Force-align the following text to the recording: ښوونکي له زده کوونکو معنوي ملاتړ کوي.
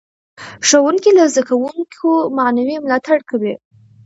ښوونکي 0.67 1.11
له 1.17 1.23
زده 1.31 1.41
کوونکو 1.49 2.09
معنوي 2.37 2.75
ملاتړ 2.85 3.19
کوي. 3.29 3.53